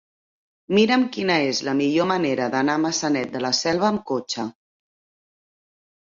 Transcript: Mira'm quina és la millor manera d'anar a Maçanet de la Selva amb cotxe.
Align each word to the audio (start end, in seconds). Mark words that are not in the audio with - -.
Mira'm 0.75 1.01
quina 1.17 1.33
és 1.49 1.59
la 1.67 1.75
millor 1.81 2.07
manera 2.11 2.47
d'anar 2.55 2.77
a 2.77 2.81
Maçanet 2.85 3.29
de 3.35 3.41
la 3.45 3.51
Selva 3.57 3.87
amb 3.91 4.01
cotxe. 4.13 4.47